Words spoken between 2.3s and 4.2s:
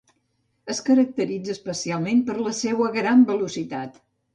per la seua gran velocitat.